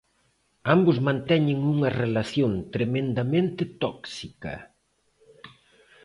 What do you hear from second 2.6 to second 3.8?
tremendamente